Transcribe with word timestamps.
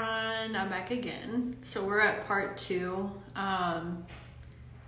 And 0.00 0.56
I'm 0.56 0.70
back 0.70 0.90
again. 0.90 1.56
So 1.62 1.84
we're 1.84 2.00
at 2.00 2.26
part 2.26 2.56
two. 2.56 3.10
Um, 3.36 4.06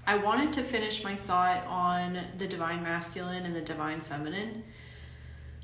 I 0.07 0.17
wanted 0.17 0.55
to 0.55 0.63
finish 0.63 1.05
my 1.05 1.15
thought 1.15 1.67
on 1.67 2.19
the 2.39 2.47
divine 2.47 2.83
masculine 2.83 3.45
and 3.45 3.55
the 3.55 3.61
divine 3.61 4.01
feminine 4.01 4.65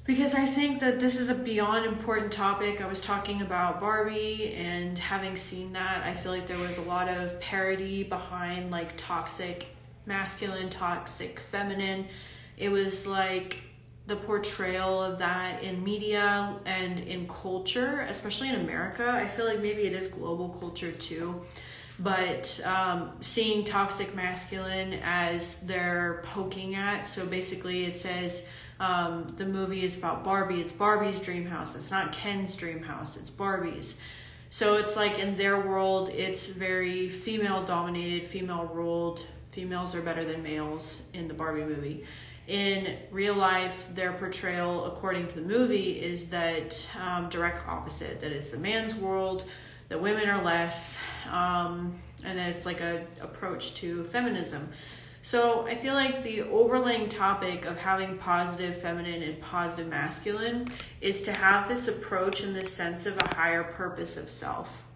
because 0.04 0.34
I 0.34 0.46
think 0.46 0.80
that 0.80 1.00
this 1.00 1.18
is 1.18 1.28
a 1.30 1.34
beyond 1.34 1.86
important 1.86 2.30
topic. 2.30 2.80
I 2.80 2.86
was 2.86 3.00
talking 3.00 3.42
about 3.42 3.80
Barbie 3.80 4.54
and 4.54 4.98
having 4.98 5.36
seen 5.36 5.72
that, 5.72 6.02
I 6.02 6.12
feel 6.12 6.32
like 6.32 6.46
there 6.46 6.58
was 6.58 6.78
a 6.78 6.82
lot 6.82 7.08
of 7.08 7.40
parody 7.40 8.04
behind 8.04 8.70
like 8.70 8.96
toxic 8.96 9.66
masculine, 10.06 10.70
toxic 10.70 11.40
feminine. 11.40 12.06
It 12.56 12.68
was 12.68 13.06
like 13.06 13.62
the 14.08 14.16
portrayal 14.16 15.02
of 15.02 15.18
that 15.18 15.62
in 15.62 15.84
media 15.84 16.56
and 16.64 16.98
in 17.00 17.28
culture, 17.28 18.06
especially 18.08 18.48
in 18.48 18.56
America. 18.56 19.06
I 19.06 19.28
feel 19.28 19.44
like 19.44 19.60
maybe 19.60 19.82
it 19.82 19.92
is 19.92 20.08
global 20.08 20.48
culture 20.48 20.92
too. 20.92 21.42
But 21.98 22.58
um, 22.64 23.12
seeing 23.20 23.64
toxic 23.64 24.14
masculine 24.14 24.94
as 25.04 25.60
they're 25.60 26.22
poking 26.24 26.74
at, 26.74 27.06
so 27.06 27.26
basically 27.26 27.84
it 27.84 27.96
says 27.96 28.46
um, 28.80 29.26
the 29.36 29.44
movie 29.44 29.84
is 29.84 29.98
about 29.98 30.24
Barbie. 30.24 30.62
It's 30.62 30.72
Barbie's 30.72 31.20
dream 31.20 31.44
house. 31.44 31.76
It's 31.76 31.90
not 31.90 32.12
Ken's 32.12 32.56
dream 32.56 32.82
house. 32.82 33.18
It's 33.18 33.30
Barbie's. 33.30 34.00
So 34.48 34.76
it's 34.78 34.96
like 34.96 35.18
in 35.18 35.36
their 35.36 35.60
world, 35.60 36.08
it's 36.08 36.46
very 36.46 37.10
female 37.10 37.62
dominated, 37.62 38.26
female 38.26 38.70
ruled. 38.72 39.20
Females 39.50 39.94
are 39.94 40.00
better 40.00 40.24
than 40.24 40.42
males 40.42 41.02
in 41.12 41.28
the 41.28 41.34
Barbie 41.34 41.64
movie. 41.64 42.04
In 42.48 42.96
real 43.10 43.34
life, 43.34 43.90
their 43.94 44.14
portrayal, 44.14 44.86
according 44.86 45.28
to 45.28 45.34
the 45.34 45.46
movie, 45.46 46.00
is 46.00 46.30
that 46.30 46.88
um, 46.98 47.28
direct 47.28 47.68
opposite. 47.68 48.22
That 48.22 48.32
it's 48.32 48.52
the 48.52 48.58
man's 48.58 48.94
world, 48.94 49.44
that 49.90 50.00
women 50.00 50.30
are 50.30 50.42
less, 50.42 50.96
um, 51.30 52.00
and 52.24 52.38
that 52.38 52.56
it's 52.56 52.64
like 52.64 52.80
a 52.80 53.04
approach 53.20 53.74
to 53.74 54.02
feminism. 54.04 54.70
So 55.20 55.66
I 55.66 55.74
feel 55.74 55.92
like 55.92 56.22
the 56.22 56.40
overlaying 56.42 57.10
topic 57.10 57.66
of 57.66 57.76
having 57.76 58.16
positive 58.16 58.80
feminine 58.80 59.22
and 59.22 59.38
positive 59.42 59.88
masculine 59.88 60.72
is 61.02 61.20
to 61.22 61.34
have 61.34 61.68
this 61.68 61.86
approach 61.86 62.42
and 62.42 62.56
this 62.56 62.72
sense 62.72 63.04
of 63.04 63.18
a 63.18 63.34
higher 63.34 63.62
purpose 63.62 64.16
of 64.16 64.30
self. 64.30 64.86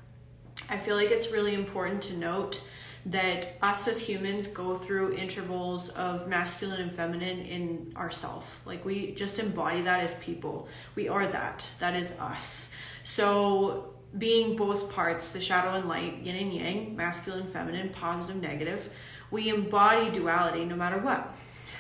I 0.70 0.78
feel 0.78 0.96
like 0.96 1.10
it's 1.10 1.32
really 1.32 1.52
important 1.52 2.00
to 2.04 2.16
note 2.16 2.62
that 3.06 3.56
us 3.60 3.88
as 3.88 4.00
humans 4.00 4.46
go 4.46 4.76
through 4.76 5.14
intervals 5.14 5.88
of 5.90 6.28
masculine 6.28 6.80
and 6.80 6.92
feminine 6.92 7.40
in 7.40 7.92
ourself. 7.96 8.60
Like 8.64 8.84
we 8.84 9.12
just 9.12 9.38
embody 9.38 9.82
that 9.82 10.00
as 10.00 10.14
people. 10.14 10.68
We 10.94 11.08
are 11.08 11.26
that. 11.26 11.68
That 11.80 11.96
is 11.96 12.12
us. 12.20 12.72
So 13.02 13.94
being 14.16 14.56
both 14.56 14.92
parts, 14.92 15.32
the 15.32 15.40
shadow 15.40 15.74
and 15.74 15.88
light, 15.88 16.18
yin 16.18 16.36
and 16.36 16.52
yang, 16.52 16.96
masculine, 16.96 17.46
feminine, 17.46 17.88
positive, 17.88 18.40
negative, 18.40 18.88
we 19.30 19.48
embody 19.48 20.10
duality 20.10 20.64
no 20.64 20.76
matter 20.76 20.98
what. 20.98 21.34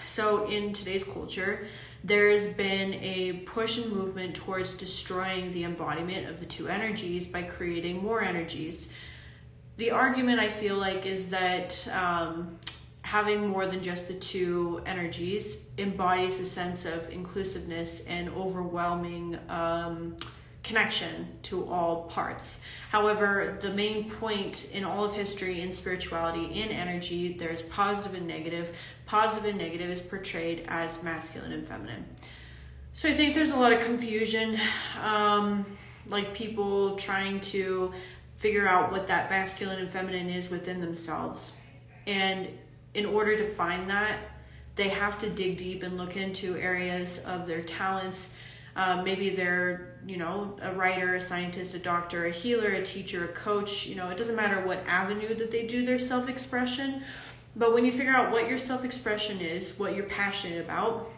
So 0.06 0.46
in 0.46 0.72
today's 0.72 1.04
culture, 1.04 1.66
there's 2.04 2.48
been 2.48 2.94
a 2.94 3.44
push 3.44 3.78
and 3.78 3.92
movement 3.92 4.34
towards 4.34 4.74
destroying 4.74 5.52
the 5.52 5.64
embodiment 5.64 6.28
of 6.28 6.40
the 6.40 6.46
two 6.46 6.66
energies 6.66 7.28
by 7.28 7.42
creating 7.42 8.02
more 8.02 8.22
energies. 8.22 8.92
The 9.82 9.90
argument 9.90 10.38
I 10.38 10.48
feel 10.48 10.76
like 10.76 11.06
is 11.06 11.30
that 11.30 11.88
um, 11.92 12.56
having 13.02 13.48
more 13.48 13.66
than 13.66 13.82
just 13.82 14.06
the 14.06 14.14
two 14.14 14.80
energies 14.86 15.58
embodies 15.76 16.38
a 16.38 16.46
sense 16.46 16.84
of 16.84 17.10
inclusiveness 17.10 18.06
and 18.06 18.28
overwhelming. 18.28 19.40
Um, 19.48 20.16
connection 20.62 21.26
to 21.42 21.68
all 21.68 22.04
parts. 22.04 22.62
However, 22.90 23.58
the 23.60 23.70
main 23.70 24.08
point 24.08 24.70
in 24.72 24.84
all 24.84 25.02
of 25.04 25.14
history 25.14 25.62
in 25.62 25.72
spirituality 25.72 26.44
in 26.62 26.68
energy, 26.68 27.32
there's 27.32 27.62
positive 27.62 28.14
and 28.14 28.28
negative. 28.28 28.76
Positive 29.06 29.46
and 29.46 29.58
negative 29.58 29.90
is 29.90 30.00
portrayed 30.00 30.64
as 30.68 31.02
masculine 31.02 31.50
and 31.50 31.66
feminine. 31.66 32.04
So 32.92 33.08
I 33.08 33.14
think 33.14 33.34
there's 33.34 33.50
a 33.50 33.58
lot 33.58 33.72
of 33.72 33.80
confusion, 33.80 34.60
um, 35.02 35.66
like 36.06 36.34
people 36.34 36.94
trying 36.94 37.40
to 37.40 37.92
figure 38.42 38.68
out 38.68 38.92
what 38.92 39.06
that 39.06 39.30
masculine 39.30 39.78
and 39.78 39.90
feminine 39.90 40.28
is 40.28 40.50
within 40.50 40.80
themselves. 40.80 41.56
And 42.06 42.48
in 42.92 43.06
order 43.06 43.36
to 43.36 43.46
find 43.46 43.88
that, 43.88 44.18
they 44.74 44.88
have 44.88 45.18
to 45.20 45.30
dig 45.30 45.56
deep 45.56 45.82
and 45.82 45.96
look 45.96 46.16
into 46.16 46.56
areas 46.56 47.24
of 47.24 47.46
their 47.46 47.62
talents 47.62 48.34
um, 48.74 49.04
maybe 49.04 49.30
they're, 49.30 49.98
you 50.06 50.16
know, 50.16 50.56
a 50.62 50.72
writer, 50.72 51.16
a 51.16 51.20
scientist, 51.20 51.74
a 51.74 51.78
doctor, 51.78 52.26
a 52.26 52.30
healer, 52.30 52.68
a 52.68 52.82
teacher, 52.82 53.24
a 53.24 53.28
coach. 53.28 53.86
You 53.86 53.96
know, 53.96 54.08
it 54.08 54.16
doesn't 54.16 54.36
matter 54.36 54.64
what 54.66 54.82
avenue 54.86 55.34
that 55.34 55.50
they 55.50 55.66
do 55.66 55.84
their 55.84 55.98
self 55.98 56.28
expression. 56.28 57.02
But 57.54 57.74
when 57.74 57.84
you 57.84 57.92
figure 57.92 58.12
out 58.12 58.32
what 58.32 58.48
your 58.48 58.58
self 58.58 58.84
expression 58.84 59.40
is, 59.40 59.78
what 59.78 59.94
you're 59.94 60.06
passionate 60.06 60.64
about, 60.64 61.10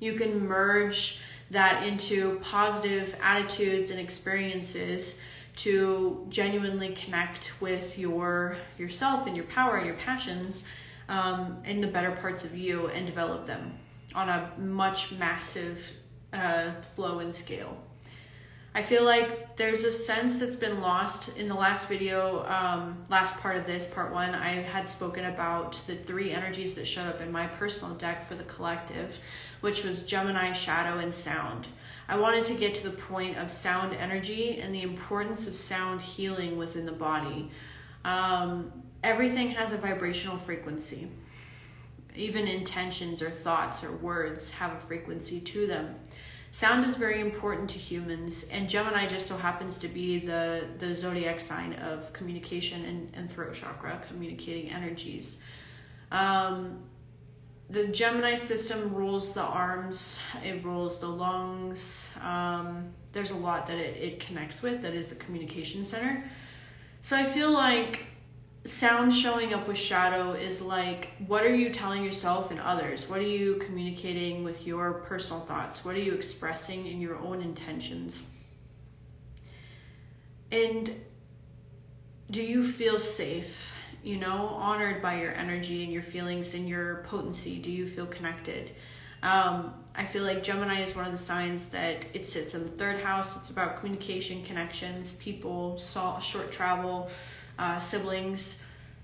you 0.00 0.14
can 0.14 0.46
merge 0.46 1.22
that 1.50 1.86
into 1.86 2.38
positive 2.40 3.16
attitudes 3.22 3.90
and 3.90 3.98
experiences 3.98 5.22
to 5.56 6.26
genuinely 6.28 6.90
connect 6.90 7.60
with 7.60 7.98
your 7.98 8.56
yourself 8.78 9.26
and 9.26 9.36
your 9.36 9.46
power 9.46 9.76
and 9.76 9.86
your 9.86 9.96
passions 9.96 10.64
um, 11.08 11.58
the 11.80 11.86
better 11.86 12.12
parts 12.12 12.44
of 12.44 12.56
you 12.56 12.88
and 12.88 13.06
develop 13.06 13.46
them 13.46 13.78
on 14.14 14.28
a 14.28 14.50
much 14.58 15.12
massive 15.12 15.92
uh, 16.32 16.72
flow 16.94 17.20
and 17.20 17.34
scale. 17.34 17.76
I 18.74 18.82
feel 18.82 19.06
like 19.06 19.56
there's 19.56 19.84
a 19.84 19.92
sense 19.92 20.38
that's 20.38 20.54
been 20.54 20.82
lost 20.82 21.38
in 21.38 21.48
the 21.48 21.54
last 21.54 21.88
video, 21.88 22.44
um, 22.46 23.02
last 23.08 23.38
part 23.38 23.56
of 23.56 23.66
this, 23.66 23.86
part 23.86 24.12
one. 24.12 24.34
I 24.34 24.50
had 24.50 24.86
spoken 24.86 25.24
about 25.24 25.80
the 25.86 25.96
three 25.96 26.30
energies 26.30 26.74
that 26.74 26.86
showed 26.86 27.08
up 27.08 27.22
in 27.22 27.32
my 27.32 27.46
personal 27.46 27.94
deck 27.94 28.28
for 28.28 28.34
the 28.34 28.44
collective, 28.44 29.18
which 29.62 29.82
was 29.82 30.04
Gemini, 30.04 30.52
Shadow, 30.52 30.98
and 30.98 31.14
Sound. 31.14 31.68
I 32.08 32.16
wanted 32.16 32.44
to 32.46 32.54
get 32.54 32.74
to 32.76 32.88
the 32.88 32.96
point 32.96 33.36
of 33.36 33.50
sound 33.50 33.94
energy 33.94 34.60
and 34.60 34.74
the 34.74 34.82
importance 34.82 35.46
of 35.48 35.56
sound 35.56 36.00
healing 36.00 36.56
within 36.56 36.86
the 36.86 36.92
body. 36.92 37.50
Um, 38.04 38.72
everything 39.02 39.50
has 39.50 39.72
a 39.72 39.76
vibrational 39.76 40.36
frequency. 40.36 41.10
Even 42.14 42.46
intentions 42.46 43.22
or 43.22 43.30
thoughts 43.30 43.82
or 43.82 43.92
words 43.92 44.52
have 44.52 44.72
a 44.72 44.78
frequency 44.86 45.40
to 45.40 45.66
them. 45.66 45.96
Sound 46.52 46.86
is 46.86 46.96
very 46.96 47.20
important 47.20 47.68
to 47.70 47.78
humans, 47.78 48.44
and 48.44 48.70
Gemini 48.70 49.06
just 49.06 49.26
so 49.26 49.36
happens 49.36 49.76
to 49.78 49.88
be 49.88 50.18
the, 50.18 50.64
the 50.78 50.94
zodiac 50.94 51.38
sign 51.38 51.74
of 51.74 52.12
communication 52.14 52.82
and, 52.86 53.12
and 53.14 53.30
throat 53.30 53.52
chakra, 53.52 54.00
communicating 54.08 54.70
energies. 54.70 55.38
Um, 56.10 56.78
the 57.68 57.88
Gemini 57.88 58.36
system 58.36 58.94
rules 58.94 59.34
the 59.34 59.42
arms, 59.42 60.20
it 60.44 60.64
rules 60.64 61.00
the 61.00 61.08
lungs. 61.08 62.12
Um, 62.22 62.92
there's 63.12 63.32
a 63.32 63.36
lot 63.36 63.66
that 63.66 63.76
it, 63.76 63.96
it 63.96 64.20
connects 64.20 64.62
with 64.62 64.82
that 64.82 64.94
is 64.94 65.08
the 65.08 65.16
communication 65.16 65.84
center. 65.84 66.24
So 67.00 67.16
I 67.16 67.24
feel 67.24 67.50
like 67.50 68.06
sound 68.64 69.14
showing 69.14 69.54
up 69.54 69.68
with 69.68 69.76
shadow 69.76 70.32
is 70.32 70.60
like 70.60 71.10
what 71.26 71.44
are 71.44 71.54
you 71.54 71.70
telling 71.70 72.02
yourself 72.02 72.50
and 72.50 72.58
others 72.58 73.08
what 73.08 73.20
are 73.20 73.22
you 73.22 73.54
communicating 73.64 74.42
with 74.42 74.66
your 74.66 74.92
personal 74.92 75.40
thoughts 75.40 75.84
what 75.84 75.94
are 75.94 76.00
you 76.00 76.12
expressing 76.12 76.86
in 76.86 77.00
your 77.00 77.16
own 77.18 77.40
intentions 77.40 78.26
and 80.50 80.90
do 82.28 82.42
you 82.42 82.66
feel 82.66 82.98
safe 82.98 83.72
you 84.06 84.16
know 84.16 84.48
honored 84.48 85.02
by 85.02 85.20
your 85.20 85.32
energy 85.32 85.82
and 85.84 85.92
your 85.92 86.02
feelings 86.02 86.54
and 86.54 86.68
your 86.68 87.04
potency 87.08 87.58
do 87.58 87.70
you 87.70 87.86
feel 87.86 88.06
connected 88.06 88.70
um, 89.22 89.74
i 89.94 90.04
feel 90.04 90.22
like 90.22 90.42
gemini 90.42 90.80
is 90.80 90.94
one 90.94 91.04
of 91.04 91.12
the 91.12 91.18
signs 91.18 91.68
that 91.68 92.06
it 92.14 92.26
sits 92.26 92.54
in 92.54 92.62
the 92.62 92.70
third 92.70 93.00
house 93.02 93.36
it's 93.36 93.50
about 93.50 93.78
communication 93.78 94.42
connections 94.44 95.12
people 95.12 95.76
short 95.76 96.52
travel 96.52 97.10
uh, 97.58 97.78
siblings. 97.78 98.58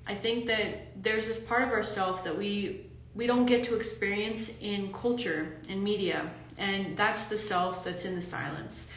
I 0.07 0.15
think 0.15 0.47
that 0.47 1.03
there's 1.03 1.29
this 1.29 1.39
part 1.39 1.63
of 1.63 1.71
ourself 1.71 2.25
that 2.25 2.37
we 2.37 2.87
we 3.15 3.27
don't 3.27 3.45
get 3.45 3.65
to 3.65 3.77
experience 3.77 4.51
in 4.61 4.93
culture 4.93 5.59
and 5.69 5.83
media, 5.83 6.31
and 6.57 6.97
that's 6.97 7.25
the 7.27 7.37
self 7.37 7.85
that's 7.85 8.05
in 8.05 8.15
the 8.15 8.23
silence. 8.23 8.89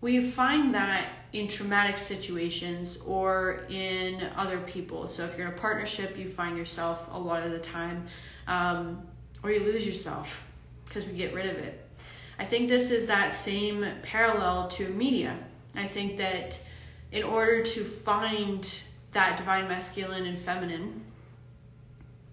We 0.00 0.22
find 0.22 0.74
that 0.74 1.08
in 1.32 1.46
traumatic 1.46 1.96
situations 1.96 2.98
or 3.06 3.64
in 3.68 4.28
other 4.36 4.58
people. 4.58 5.08
So 5.08 5.24
if 5.24 5.36
you're 5.36 5.48
in 5.48 5.54
a 5.54 5.56
partnership, 5.56 6.16
you 6.16 6.28
find 6.28 6.56
yourself 6.56 7.08
a 7.12 7.18
lot 7.18 7.42
of 7.42 7.52
the 7.52 7.58
time, 7.58 8.06
um, 8.46 9.02
or 9.42 9.50
you 9.50 9.60
lose 9.60 9.86
yourself 9.86 10.44
because 10.86 11.06
we 11.06 11.12
get 11.12 11.34
rid 11.34 11.46
of 11.46 11.56
it. 11.56 11.86
I 12.38 12.44
think 12.44 12.68
this 12.68 12.90
is 12.90 13.06
that 13.06 13.34
same 13.34 13.86
parallel 14.02 14.68
to 14.68 14.88
media. 14.88 15.36
I 15.74 15.86
think 15.86 16.16
that 16.16 16.60
in 17.12 17.22
order 17.22 17.62
to 17.62 17.84
find 17.84 18.82
that 19.12 19.36
divine 19.36 19.68
masculine 19.68 20.26
and 20.26 20.40
feminine, 20.40 21.04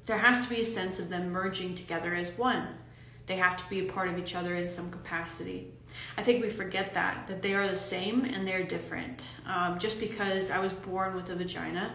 there 0.05 0.17
has 0.17 0.41
to 0.43 0.49
be 0.49 0.61
a 0.61 0.65
sense 0.65 0.99
of 0.99 1.09
them 1.09 1.31
merging 1.31 1.75
together 1.75 2.15
as 2.15 2.31
one. 2.31 2.67
They 3.25 3.35
have 3.35 3.57
to 3.57 3.69
be 3.69 3.81
a 3.81 3.91
part 3.91 4.07
of 4.07 4.17
each 4.17 4.33
other 4.33 4.55
in 4.55 4.69
some 4.69 4.89
capacity. 4.89 5.73
I 6.17 6.23
think 6.23 6.43
we 6.43 6.49
forget 6.49 6.93
that, 6.93 7.27
that 7.27 7.41
they 7.41 7.53
are 7.53 7.67
the 7.67 7.77
same 7.77 8.25
and 8.25 8.47
they're 8.47 8.63
different. 8.63 9.25
Um, 9.45 9.79
just 9.79 9.99
because 9.99 10.51
I 10.51 10.59
was 10.59 10.73
born 10.73 11.15
with 11.15 11.29
a 11.29 11.35
vagina 11.35 11.91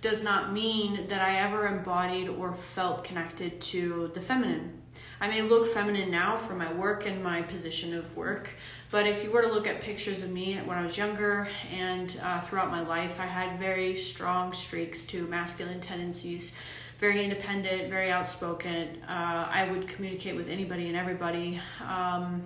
does 0.00 0.24
not 0.24 0.52
mean 0.52 1.06
that 1.08 1.20
I 1.20 1.36
ever 1.36 1.66
embodied 1.66 2.28
or 2.28 2.54
felt 2.54 3.04
connected 3.04 3.60
to 3.60 4.10
the 4.14 4.20
feminine. 4.20 4.80
I 5.20 5.28
may 5.28 5.42
look 5.42 5.66
feminine 5.66 6.10
now 6.10 6.38
for 6.38 6.54
my 6.54 6.72
work 6.72 7.04
and 7.04 7.22
my 7.22 7.42
position 7.42 7.94
of 7.94 8.16
work, 8.16 8.48
but 8.90 9.06
if 9.06 9.22
you 9.22 9.30
were 9.30 9.42
to 9.42 9.52
look 9.52 9.66
at 9.66 9.82
pictures 9.82 10.22
of 10.22 10.30
me 10.30 10.56
when 10.64 10.78
I 10.78 10.82
was 10.82 10.96
younger 10.96 11.46
and 11.70 12.18
uh, 12.22 12.40
throughout 12.40 12.70
my 12.70 12.80
life, 12.80 13.20
I 13.20 13.26
had 13.26 13.58
very 13.58 13.94
strong 13.94 14.54
streaks 14.54 15.04
to 15.06 15.26
masculine 15.26 15.80
tendencies, 15.80 16.56
very 16.98 17.22
independent, 17.22 17.90
very 17.90 18.10
outspoken. 18.10 19.02
Uh, 19.02 19.48
I 19.50 19.68
would 19.70 19.88
communicate 19.88 20.36
with 20.36 20.48
anybody 20.48 20.88
and 20.88 20.96
everybody. 20.96 21.60
Um, 21.86 22.42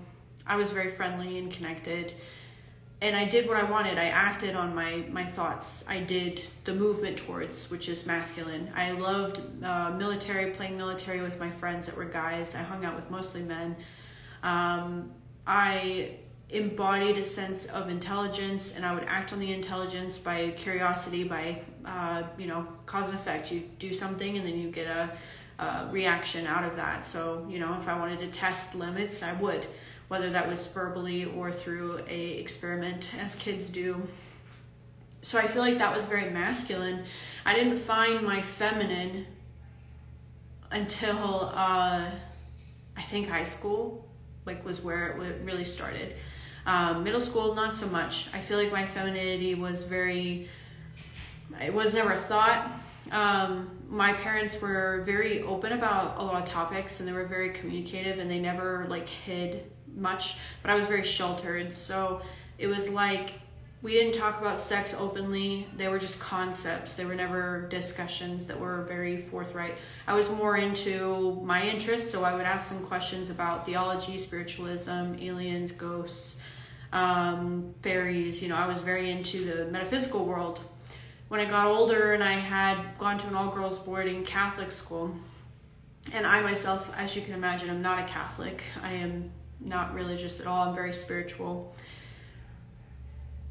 I 0.46 0.56
was 0.56 0.70
very 0.70 0.90
friendly 0.90 1.38
and 1.38 1.50
connected 1.50 2.14
and 3.04 3.14
I 3.14 3.26
did 3.26 3.46
what 3.46 3.58
I 3.58 3.64
wanted. 3.64 3.98
I 3.98 4.06
acted 4.06 4.56
on 4.56 4.74
my 4.74 5.04
my 5.10 5.24
thoughts. 5.24 5.84
I 5.86 6.00
did 6.00 6.42
the 6.64 6.74
movement 6.74 7.18
towards, 7.18 7.70
which 7.70 7.88
is 7.88 8.06
masculine. 8.06 8.72
I 8.74 8.92
loved 8.92 9.42
uh, 9.62 9.90
military, 9.90 10.52
playing 10.52 10.78
military 10.78 11.20
with 11.20 11.38
my 11.38 11.50
friends 11.50 11.84
that 11.86 11.96
were 11.96 12.06
guys. 12.06 12.54
I 12.54 12.62
hung 12.62 12.84
out 12.84 12.96
with 12.96 13.10
mostly 13.10 13.42
men. 13.42 13.76
Um, 14.42 15.10
I 15.46 16.16
embodied 16.48 17.18
a 17.18 17.24
sense 17.24 17.66
of 17.66 17.90
intelligence, 17.90 18.74
and 18.74 18.86
I 18.86 18.94
would 18.94 19.04
act 19.04 19.34
on 19.34 19.38
the 19.38 19.52
intelligence 19.52 20.16
by 20.16 20.50
curiosity, 20.56 21.24
by 21.24 21.60
uh, 21.84 22.22
you 22.38 22.46
know 22.46 22.66
cause 22.86 23.10
and 23.10 23.18
effect. 23.18 23.52
You 23.52 23.64
do 23.78 23.92
something, 23.92 24.38
and 24.38 24.46
then 24.46 24.58
you 24.58 24.70
get 24.70 24.86
a, 24.86 25.10
a 25.62 25.88
reaction 25.90 26.46
out 26.46 26.64
of 26.64 26.76
that. 26.76 27.06
So 27.06 27.46
you 27.50 27.58
know, 27.58 27.76
if 27.78 27.86
I 27.86 27.98
wanted 27.98 28.20
to 28.20 28.28
test 28.28 28.74
limits, 28.74 29.22
I 29.22 29.34
would 29.34 29.66
whether 30.08 30.30
that 30.30 30.48
was 30.48 30.66
verbally 30.66 31.24
or 31.24 31.50
through 31.50 32.00
a 32.08 32.32
experiment 32.32 33.12
as 33.20 33.34
kids 33.34 33.68
do. 33.68 34.06
So 35.22 35.38
i 35.38 35.46
feel 35.46 35.62
like 35.62 35.78
that 35.78 35.94
was 35.94 36.04
very 36.04 36.30
masculine. 36.30 37.04
I 37.46 37.54
didn't 37.54 37.76
find 37.76 38.22
my 38.22 38.42
feminine 38.42 39.26
until 40.70 41.50
uh, 41.54 42.10
i 42.96 43.02
think 43.02 43.28
high 43.28 43.44
school 43.44 44.08
like 44.44 44.64
was 44.64 44.82
where 44.82 45.18
it 45.22 45.40
really 45.44 45.64
started. 45.64 46.16
Um, 46.66 47.04
middle 47.04 47.20
school 47.20 47.54
not 47.54 47.74
so 47.74 47.86
much. 47.88 48.28
I 48.32 48.40
feel 48.40 48.58
like 48.58 48.72
my 48.72 48.84
femininity 48.84 49.54
was 49.54 49.84
very 49.84 50.48
it 51.62 51.72
was 51.72 51.94
never 51.94 52.12
a 52.12 52.18
thought. 52.18 52.70
Um, 53.12 53.70
my 53.88 54.12
parents 54.12 54.60
were 54.60 55.02
very 55.04 55.42
open 55.42 55.72
about 55.72 56.18
a 56.18 56.22
lot 56.22 56.42
of 56.42 56.44
topics 56.46 57.00
and 57.00 57.08
they 57.08 57.12
were 57.12 57.26
very 57.26 57.50
communicative 57.50 58.18
and 58.18 58.30
they 58.30 58.38
never 58.38 58.86
like 58.88 59.08
hid 59.08 59.70
much, 59.94 60.36
but 60.62 60.70
I 60.70 60.74
was 60.74 60.86
very 60.86 61.04
sheltered. 61.04 61.74
So 61.74 62.22
it 62.58 62.66
was 62.66 62.88
like 62.88 63.34
we 63.84 63.92
didn't 63.92 64.14
talk 64.14 64.40
about 64.40 64.58
sex 64.58 64.94
openly. 64.98 65.68
They 65.76 65.88
were 65.88 65.98
just 65.98 66.18
concepts. 66.18 66.94
They 66.94 67.04
were 67.04 67.14
never 67.14 67.66
discussions 67.68 68.46
that 68.46 68.58
were 68.58 68.82
very 68.84 69.18
forthright. 69.18 69.74
I 70.06 70.14
was 70.14 70.30
more 70.30 70.56
into 70.56 71.38
my 71.44 71.62
interests, 71.62 72.10
so 72.10 72.24
I 72.24 72.34
would 72.34 72.46
ask 72.46 72.66
some 72.66 72.82
questions 72.82 73.28
about 73.28 73.66
theology, 73.66 74.16
spiritualism, 74.16 75.16
aliens, 75.20 75.70
ghosts, 75.72 76.40
um, 76.94 77.74
fairies. 77.82 78.42
You 78.42 78.48
know, 78.48 78.56
I 78.56 78.66
was 78.66 78.80
very 78.80 79.10
into 79.10 79.44
the 79.44 79.66
metaphysical 79.66 80.24
world. 80.24 80.60
When 81.28 81.40
I 81.40 81.44
got 81.44 81.66
older 81.66 82.14
and 82.14 82.24
I 82.24 82.32
had 82.32 82.96
gone 82.96 83.18
to 83.18 83.28
an 83.28 83.34
all 83.34 83.50
girls 83.50 83.78
boarding 83.78 84.24
Catholic 84.24 84.72
school, 84.72 85.14
and 86.10 86.26
I 86.26 86.40
myself, 86.40 86.90
as 86.96 87.14
you 87.14 87.20
can 87.20 87.34
imagine, 87.34 87.68
I'm 87.68 87.82
not 87.82 87.98
a 87.98 88.04
Catholic. 88.04 88.62
I 88.82 88.92
am 88.92 89.30
not 89.64 89.94
religious 89.94 90.40
at 90.40 90.46
all. 90.46 90.68
I'm 90.68 90.74
very 90.74 90.92
spiritual. 90.92 91.74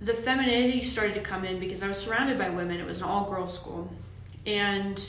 The 0.01 0.13
femininity 0.13 0.83
started 0.83 1.15
to 1.15 1.21
come 1.21 1.45
in 1.45 1.59
because 1.59 1.81
I 1.81 1.87
was 1.87 1.97
surrounded 1.97 2.37
by 2.37 2.49
women. 2.49 2.79
It 2.79 2.85
was 2.85 3.01
an 3.01 3.07
all 3.07 3.29
girls 3.29 3.53
school. 3.53 3.89
And 4.45 4.99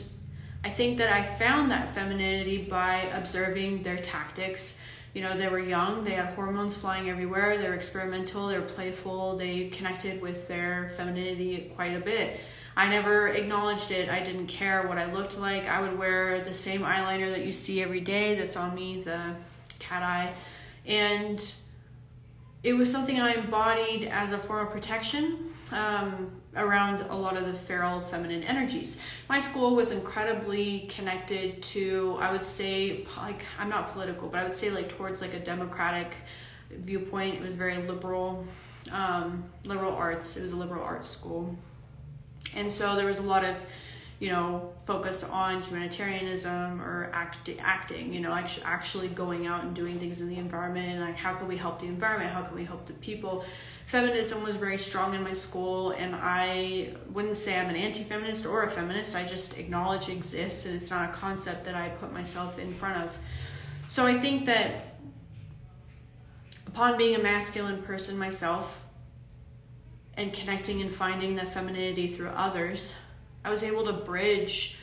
I 0.64 0.70
think 0.70 0.98
that 0.98 1.12
I 1.12 1.22
found 1.22 1.70
that 1.70 1.94
femininity 1.94 2.58
by 2.70 3.10
observing 3.12 3.82
their 3.82 3.98
tactics. 3.98 4.80
You 5.12 5.22
know, 5.22 5.36
they 5.36 5.48
were 5.48 5.60
young, 5.60 6.02
they 6.02 6.12
had 6.12 6.34
hormones 6.34 6.74
flying 6.74 7.08
everywhere, 7.08 7.56
they 7.56 7.68
were 7.68 7.74
experimental, 7.74 8.48
they 8.48 8.58
were 8.58 8.64
playful, 8.64 9.36
they 9.36 9.68
connected 9.68 10.20
with 10.20 10.48
their 10.48 10.88
femininity 10.96 11.70
quite 11.76 11.94
a 11.94 12.00
bit. 12.00 12.40
I 12.76 12.88
never 12.88 13.28
acknowledged 13.28 13.92
it. 13.92 14.08
I 14.08 14.20
didn't 14.20 14.48
care 14.48 14.88
what 14.88 14.98
I 14.98 15.12
looked 15.12 15.38
like. 15.38 15.68
I 15.68 15.80
would 15.80 15.96
wear 15.96 16.40
the 16.40 16.54
same 16.54 16.80
eyeliner 16.80 17.30
that 17.30 17.44
you 17.44 17.52
see 17.52 17.80
every 17.80 18.00
day 18.00 18.34
that's 18.34 18.56
on 18.56 18.74
me, 18.74 19.02
the 19.02 19.34
cat 19.78 20.02
eye 20.02 20.32
and 20.86 21.54
it 22.62 22.72
was 22.72 22.90
something 22.90 23.20
I 23.20 23.34
embodied 23.34 24.04
as 24.04 24.32
a 24.32 24.38
form 24.38 24.66
of 24.66 24.72
protection 24.72 25.50
um, 25.72 26.30
around 26.56 27.02
a 27.10 27.14
lot 27.14 27.36
of 27.36 27.46
the 27.46 27.52
feral 27.52 28.00
feminine 28.00 28.42
energies. 28.42 28.98
My 29.28 29.38
school 29.38 29.74
was 29.74 29.90
incredibly 29.90 30.80
connected 30.80 31.62
to, 31.62 32.16
I 32.20 32.32
would 32.32 32.44
say, 32.44 33.06
like 33.16 33.42
I'm 33.58 33.68
not 33.68 33.92
political, 33.92 34.28
but 34.28 34.40
I 34.40 34.44
would 34.44 34.54
say 34.54 34.70
like 34.70 34.88
towards 34.88 35.20
like 35.20 35.34
a 35.34 35.40
democratic 35.40 36.14
viewpoint. 36.70 37.36
It 37.36 37.42
was 37.42 37.54
very 37.54 37.76
liberal, 37.86 38.46
um, 38.92 39.44
liberal 39.64 39.94
arts. 39.94 40.36
It 40.36 40.42
was 40.42 40.52
a 40.52 40.56
liberal 40.56 40.82
arts 40.82 41.08
school, 41.08 41.56
and 42.54 42.70
so 42.70 42.96
there 42.96 43.06
was 43.06 43.18
a 43.18 43.22
lot 43.22 43.44
of 43.44 43.56
you 44.20 44.28
know, 44.28 44.72
focus 44.86 45.24
on 45.24 45.60
humanitarianism 45.62 46.80
or 46.80 47.10
act, 47.12 47.50
acting, 47.58 48.12
you 48.12 48.20
know, 48.20 48.32
actually, 48.32 48.64
actually 48.64 49.08
going 49.08 49.46
out 49.46 49.64
and 49.64 49.74
doing 49.74 49.98
things 49.98 50.20
in 50.20 50.28
the 50.28 50.36
environment 50.36 51.00
like 51.00 51.16
how 51.16 51.34
can 51.34 51.48
we 51.48 51.56
help 51.56 51.80
the 51.80 51.86
environment, 51.86 52.30
how 52.30 52.42
can 52.42 52.54
we 52.54 52.64
help 52.64 52.86
the 52.86 52.92
people. 52.94 53.44
Feminism 53.86 54.42
was 54.42 54.56
very 54.56 54.78
strong 54.78 55.14
in 55.14 55.22
my 55.22 55.32
school, 55.32 55.90
and 55.90 56.14
I 56.14 56.94
wouldn't 57.10 57.36
say 57.36 57.58
I'm 57.58 57.68
an 57.68 57.76
anti 57.76 58.02
feminist 58.02 58.46
or 58.46 58.62
a 58.62 58.70
feminist, 58.70 59.14
I 59.14 59.24
just 59.24 59.58
acknowledge 59.58 60.08
it 60.08 60.12
exists 60.12 60.64
and 60.66 60.74
it's 60.74 60.90
not 60.90 61.10
a 61.10 61.12
concept 61.12 61.64
that 61.64 61.74
I 61.74 61.88
put 61.90 62.12
myself 62.12 62.58
in 62.58 62.72
front 62.72 63.04
of. 63.04 63.18
So 63.88 64.06
I 64.06 64.18
think 64.20 64.46
that 64.46 64.96
upon 66.66 66.96
being 66.96 67.14
a 67.14 67.22
masculine 67.22 67.82
person 67.82 68.16
myself 68.16 68.80
and 70.16 70.32
connecting 70.32 70.80
and 70.80 70.90
finding 70.90 71.34
the 71.34 71.44
femininity 71.44 72.06
through 72.06 72.28
others, 72.28 72.96
I 73.44 73.50
was 73.50 73.62
able 73.62 73.84
to 73.84 73.92
bridge 73.92 74.78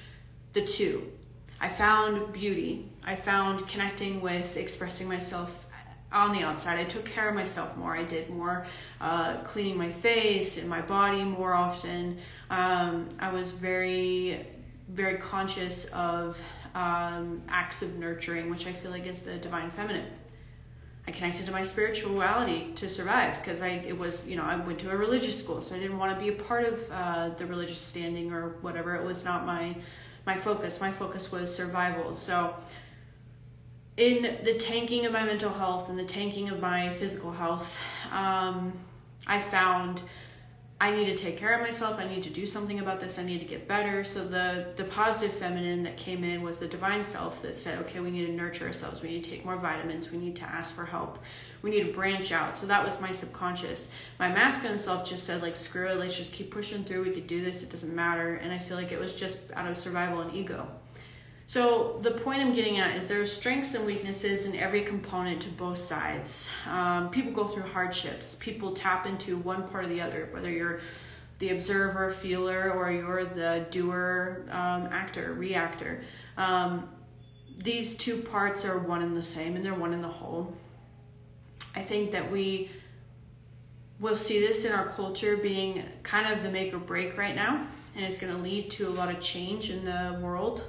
the 0.54 0.62
two. 0.62 1.12
I 1.60 1.70
found 1.70 2.34
beauty. 2.34 2.90
I 3.04 3.16
found 3.16 3.68
connecting 3.68 4.22
with 4.22 4.58
expressing 4.58 5.08
myself 5.08 5.66
on 6.12 6.32
the 6.32 6.44
outside. 6.44 6.80
I 6.80 6.84
took 6.84 7.06
care 7.06 7.30
of 7.30 7.36
myself 7.36 7.76
more. 7.78 7.96
I 7.96 8.04
did 8.04 8.30
more 8.30 8.66
uh, 9.00 9.38
cleaning 9.38 9.78
my 9.78 9.90
face 9.90 10.58
and 10.58 10.68
my 10.68 10.82
body 10.82 11.24
more 11.24 11.54
often. 11.54 12.18
Um, 12.50 13.10
I 13.20 13.32
was 13.32 13.52
very, 13.52 14.46
very 14.90 15.18
conscious 15.18 15.86
of 15.86 16.42
um, 16.76 17.42
acts 17.48 17.82
of 17.82 17.98
nurturing, 17.98 18.50
which 18.50 18.68
I 18.68 18.74
feel 18.74 18.92
like 18.92 19.06
is 19.06 19.22
the 19.22 19.38
divine 19.38 19.70
feminine. 19.70 20.08
I 21.08 21.12
connected 21.12 21.46
to 21.48 21.52
my 21.52 21.64
spirituality 21.64 22.72
to 22.76 22.88
survive 22.88 23.38
because 23.40 23.62
I 23.62 23.70
it 23.70 23.98
was 23.98 24.28
you 24.28 24.36
know 24.36 24.44
I 24.44 24.56
went 24.56 24.80
to 24.80 24.92
a 24.92 24.96
religious 24.96 25.40
school 25.42 25.62
so 25.62 25.76
I 25.76 25.80
didn't 25.80 25.98
want 25.98 26.18
to 26.18 26.24
be 26.24 26.30
a 26.30 26.44
part 26.44 26.66
of 26.66 26.92
uh, 26.92 27.30
the 27.30 27.46
religious 27.46 27.80
standing 27.80 28.32
or 28.32 28.50
whatever. 28.62 28.96
It 28.96 29.04
was 29.04 29.26
not 29.26 29.46
my 29.46 29.76
my 30.26 30.38
focus. 30.38 30.80
My 30.80 30.92
focus 30.92 31.32
was 31.32 31.54
survival. 31.54 32.14
So 32.14 32.56
in 33.98 34.38
the 34.44 34.54
tanking 34.54 35.06
of 35.06 35.12
my 35.12 35.24
mental 35.24 35.52
health 35.52 35.90
and 35.90 35.98
the 36.00 36.06
tanking 36.06 36.50
of 36.50 36.60
my 36.60 36.90
physical 36.90 37.32
health 37.32 37.78
um, 38.12 38.74
I 39.28 39.40
found 39.40 40.02
I 40.82 40.90
need 40.90 41.06
to 41.06 41.16
take 41.16 41.38
care 41.38 41.54
of 41.54 41.62
myself. 41.62 42.00
I 42.00 42.08
need 42.08 42.24
to 42.24 42.32
do 42.32 42.48
something 42.48 42.80
about 42.80 43.00
this. 43.00 43.20
I 43.20 43.24
need 43.24 43.40
to 43.40 43.46
get 43.46 43.68
better. 43.68 44.04
So 44.04 44.26
the 44.26 44.66
the 44.78 44.84
positive 44.86 45.32
feminine 45.32 45.84
that 45.84 45.96
came 45.96 46.24
in 46.24 46.42
was 46.42 46.58
the 46.58 46.68
divine 46.68 47.04
self 47.04 47.44
that 47.44 47.56
said, 47.60 47.78
okay, 47.82 48.00
we 48.00 48.10
need 48.10 48.26
to 48.26 48.32
nurture 48.32 48.66
ourselves. 48.66 49.04
We 49.04 49.10
need 49.10 49.24
to 49.24 49.30
take 49.30 49.46
more 49.46 49.58
vitamins. 49.58 50.12
We 50.12 50.18
need 50.18 50.36
to 50.38 50.44
ask 50.44 50.74
for 50.74 50.86
help. 50.86 51.20
We 51.62 51.70
need 51.70 51.84
to 51.84 51.94
branch 51.94 52.32
out. 52.32 52.56
So 52.56 52.66
that 52.66 52.84
was 52.84 53.00
my 53.00 53.12
subconscious. 53.12 53.92
My 54.18 54.30
masculine 54.30 54.80
self 54.80 55.08
just 55.08 55.24
said 55.24 55.44
like, 55.44 55.56
screw 55.56 55.88
it. 55.88 56.00
Let's 56.00 56.18
just 56.18 56.34
keep 56.34 56.50
pushing 56.50 56.84
through. 56.84 57.04
We 57.04 57.12
could 57.12 57.28
do 57.28 57.46
this. 57.46 57.62
It 57.62 57.70
doesn't 57.70 57.94
matter. 57.94 58.38
And 58.38 58.52
I 58.52 58.58
feel 58.58 58.76
like 58.76 58.92
it 58.92 59.00
was 59.00 59.14
just 59.14 59.40
out 59.54 59.70
of 59.70 59.78
survival 59.78 60.22
and 60.22 60.34
ego. 60.34 60.68
So 61.52 62.00
the 62.02 62.12
point 62.12 62.40
I'm 62.40 62.54
getting 62.54 62.80
at 62.80 62.96
is 62.96 63.10
there 63.10 63.20
are 63.20 63.26
strengths 63.26 63.74
and 63.74 63.86
weaknesses 63.86 64.46
in 64.46 64.56
every 64.56 64.84
component 64.84 65.42
to 65.42 65.50
both 65.50 65.80
sides. 65.80 66.48
Um, 66.66 67.10
people 67.10 67.34
go 67.34 67.44
through 67.44 67.64
hardships. 67.64 68.36
People 68.36 68.74
tap 68.74 69.06
into 69.06 69.36
one 69.36 69.68
part 69.68 69.84
or 69.84 69.88
the 69.90 70.00
other, 70.00 70.30
whether 70.32 70.50
you're 70.50 70.80
the 71.40 71.50
observer, 71.50 72.10
feeler, 72.10 72.72
or 72.72 72.90
you're 72.90 73.26
the 73.26 73.66
doer, 73.70 74.46
um, 74.50 74.88
actor, 74.94 75.34
reactor. 75.34 76.06
Um, 76.38 76.88
these 77.58 77.98
two 77.98 78.22
parts 78.22 78.64
are 78.64 78.80
one 78.80 79.02
and 79.02 79.14
the 79.14 79.22
same, 79.22 79.58
and 79.58 79.66
they're 79.66 79.76
one 79.76 79.92
in 79.92 80.02
the 80.02 80.08
whole. 80.08 80.56
I 81.76 81.82
think 81.82 82.14
that 82.14 82.32
we 82.32 82.70
will 84.00 84.16
see 84.16 84.40
this 84.40 84.64
in 84.64 84.72
our 84.72 84.88
culture 84.88 85.36
being 85.36 85.84
kind 86.04 86.32
of 86.32 86.44
the 86.44 86.50
make 86.50 86.74
or 86.74 86.80
break 86.80 87.18
right 87.18 87.36
now, 87.36 87.68
and 87.98 88.06
it's 88.06 88.18
going 88.18 88.34
to 88.34 88.40
lead 88.40 88.72
to 88.72 88.88
a 88.88 88.92
lot 88.92 89.14
of 89.14 89.20
change 89.20 89.70
in 89.70 89.84
the 89.84 90.18
world 90.22 90.66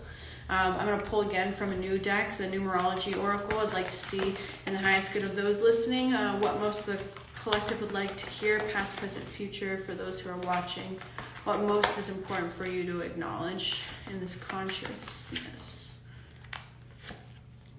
Um, 0.49 0.75
I'm 0.75 0.87
going 0.87 0.99
to 0.99 1.07
pull 1.07 1.23
again 1.23 1.53
from 1.53 1.73
a 1.73 1.77
new 1.77 1.99
deck, 1.99 2.37
the 2.37 2.45
Numerology 2.45 3.17
Oracle. 3.17 3.61
I'd 3.61 3.73
like 3.73 3.91
to 3.91 3.97
see, 3.97 4.35
in 4.67 4.73
the 4.73 4.79
highest 4.79 5.13
good 5.13 5.23
of 5.25 5.35
those 5.35 5.61
listening, 5.61 6.13
uh, 6.13 6.39
what 6.39 6.61
most 6.61 6.89
of 6.89 6.99
the 6.99 7.41
collective 7.41 7.81
would 7.81 7.93
like 7.93 8.17
to 8.17 8.29
hear, 8.29 8.61
past, 8.73 8.97
present, 8.97 9.25
future, 9.25 9.79
for 9.79 9.95
those 9.95 10.21
who 10.21 10.31
are 10.31 10.37
watching. 10.39 10.99
What 11.45 11.61
most 11.61 11.99
is 11.99 12.09
important 12.09 12.53
for 12.53 12.69
you 12.69 12.85
to 12.85 13.01
acknowledge 13.01 13.85
in 14.11 14.21
this 14.21 14.43
consciousness. 14.43 15.95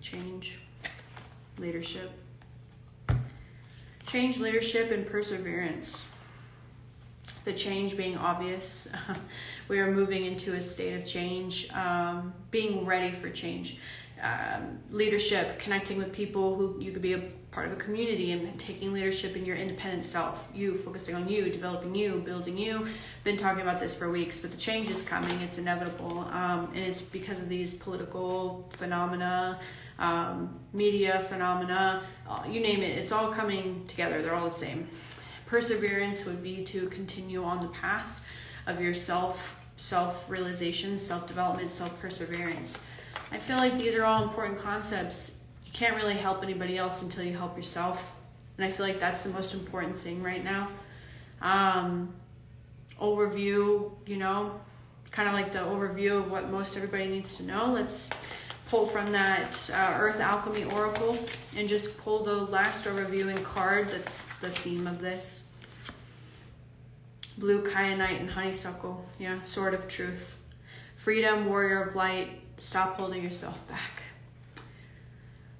Change, 0.02 0.60
leadership. 1.58 2.12
Change, 4.08 4.40
leadership, 4.40 4.92
and 4.92 5.06
perseverance 5.08 6.08
the 7.44 7.54
change 7.54 7.98
being 7.98 8.18
obvious. 8.18 8.88
we 9.68 9.80
are 9.80 9.92
moving 9.92 10.26
into 10.26 10.56
a 10.56 10.62
state 10.62 10.96
of 10.96 11.06
change, 11.06 11.72
um, 11.74 12.34
being 12.52 12.86
ready 12.86 13.12
for 13.12 13.30
change. 13.30 13.78
Um, 14.22 14.80
leadership, 14.90 15.60
connecting 15.60 15.98
with 15.98 16.14
people 16.14 16.56
who 16.56 16.80
you 16.80 16.92
could 16.92 17.02
be 17.02 17.14
a 17.14 17.24
part 17.54 17.68
of 17.68 17.74
a 17.74 17.76
community 17.76 18.32
and 18.32 18.60
taking 18.60 18.94
leadership 18.94 19.36
in 19.36 19.46
your 19.46 19.56
independent 19.56 20.06
self. 20.06 20.50
You 20.56 20.76
focusing 20.76 21.14
on 21.16 21.28
you, 21.28 21.50
developing 21.50 21.94
you, 21.94 22.22
building 22.26 22.58
you. 22.58 22.88
Been 23.24 23.38
talking 23.38 23.62
about 23.62 23.80
this 23.80 23.94
for 23.94 24.10
weeks, 24.10 24.40
but 24.40 24.52
the 24.52 24.58
change 24.58 24.90
is 24.90 25.04
coming. 25.04 25.40
It's 25.42 25.60
inevitable, 25.60 26.20
um, 26.32 26.72
and 26.74 26.80
it's 26.80 27.02
because 27.02 27.42
of 27.42 27.50
these 27.50 27.74
political 27.76 28.70
phenomena, 28.72 29.60
um, 30.00 30.58
media 30.74 31.20
phenomena. 31.30 32.02
Uh, 32.28 32.44
you 32.50 32.60
name 32.60 32.82
it. 32.82 32.98
It's 32.98 33.12
all 33.12 33.32
coming 33.32 33.86
together. 33.88 34.22
They're 34.22 34.36
all 34.36 34.46
the 34.46 34.52
same. 34.52 34.88
Perseverance 35.46 36.26
would 36.26 36.42
be 36.42 36.64
to 36.66 36.88
continue 36.88 37.44
on 37.44 37.60
the 37.60 37.68
path 37.68 38.22
of 38.68 38.82
your 38.82 38.94
self 38.94 39.60
self 39.78 40.30
realization, 40.30 40.98
self 40.98 41.28
development, 41.28 41.72
self 41.72 42.00
perseverance. 42.02 42.86
I 43.32 43.38
feel 43.38 43.58
like 43.58 43.78
these 43.78 43.96
are 43.96 44.06
all 44.06 44.24
important 44.24 44.60
concepts. 44.60 45.40
You 45.66 45.72
can't 45.72 45.96
really 45.96 46.16
help 46.16 46.44
anybody 46.44 46.78
else 46.78 47.02
until 47.02 47.24
you 47.24 47.36
help 47.36 47.58
yourself, 47.58 48.16
and 48.58 48.66
I 48.66 48.72
feel 48.72 48.86
like 48.86 49.00
that's 49.00 49.24
the 49.24 49.32
most 49.32 49.54
important 49.54 49.98
thing 49.98 50.22
right 50.22 50.44
now. 50.44 50.70
Um, 51.42 52.14
overview, 53.02 53.92
you 54.06 54.18
know, 54.18 54.60
kind 55.12 55.28
of 55.28 55.36
like 55.36 55.52
the 55.52 55.60
overview 55.60 56.18
of 56.18 56.32
what 56.32 56.50
most 56.50 56.76
everybody 56.78 57.08
needs 57.08 57.36
to 57.36 57.44
know. 57.44 57.72
Let's 57.72 58.10
pull 58.68 58.86
from 58.86 59.12
that 59.12 59.70
uh, 59.74 59.98
Earth 60.00 60.20
Alchemy 60.20 60.66
Oracle 60.66 61.18
and 61.56 61.68
just 61.68 61.98
pull 61.98 62.24
the 62.24 62.34
last 62.36 62.86
overviewing 62.86 63.44
card 63.44 63.90
that's 63.90 64.26
the 64.44 64.50
theme 64.50 64.86
of 64.86 65.00
this. 65.00 65.50
Blue 67.38 67.66
kyanite 67.66 68.20
and 68.20 68.30
honeysuckle. 68.30 69.04
Yeah, 69.18 69.42
sword 69.42 69.74
of 69.74 69.88
truth. 69.88 70.38
Freedom, 70.96 71.48
warrior 71.48 71.82
of 71.82 71.96
light. 71.96 72.42
Stop 72.58 73.00
holding 73.00 73.24
yourself 73.24 73.66
back. 73.68 74.04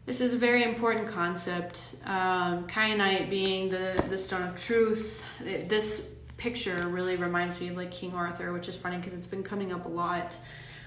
This 0.06 0.20
is 0.20 0.34
a 0.34 0.38
very 0.38 0.64
important 0.64 1.08
concept. 1.08 1.96
Um, 2.06 2.68
kyanite 2.68 3.30
being 3.30 3.70
the, 3.70 4.04
the 4.10 4.18
stone 4.18 4.44
of 4.44 4.62
truth. 4.62 5.26
It, 5.44 5.70
this 5.70 6.14
picture 6.36 6.88
really 6.90 7.16
reminds 7.16 7.62
me 7.62 7.70
of 7.70 7.78
like 7.78 7.90
King 7.90 8.14
Arthur, 8.14 8.52
which 8.52 8.68
is 8.68 8.76
funny 8.76 8.98
because 8.98 9.14
it's 9.14 9.28
been 9.28 9.44
coming 9.44 9.72
up 9.72 9.86
a 9.86 9.90
lot. 9.90 10.38